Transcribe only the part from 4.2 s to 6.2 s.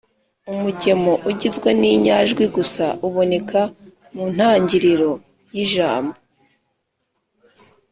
ntangiriro y’ijambo.